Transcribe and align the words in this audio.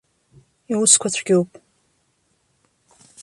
Иусқәа 0.73 1.13
цәгьоуп. 1.13 1.51